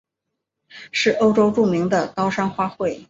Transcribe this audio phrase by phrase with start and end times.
[0.91, 2.99] 是欧洲著名的高山花卉。